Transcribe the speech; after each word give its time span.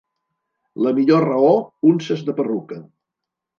La 0.85 0.93
millor 1.01 1.27
raó, 1.27 1.53
unces 1.93 2.27
de 2.31 2.37
perruca. 2.43 2.83